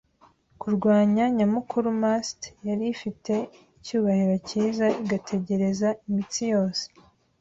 kurwanya 0.61 1.23
nyamukuru-mast, 1.37 2.39
yari 2.67 2.85
ifite 2.93 3.33
icyubahiro 3.77 4.35
cyiza, 4.47 4.85
igategereza, 5.03 5.87
imitsi 6.07 6.41
yose 6.53 6.83